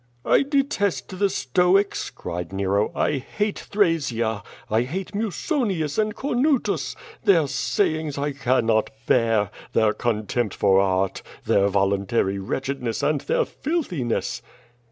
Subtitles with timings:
[0.25, 2.91] "I detest the Stoics!" cried Nero.
[2.95, 4.41] "I hate Thrasea.
[4.67, 6.95] I hate Musonius and Cornutus.
[7.23, 14.41] Their sayings I cannot bear, their contempt for art, their voluntary wretchedness, and their filthiness."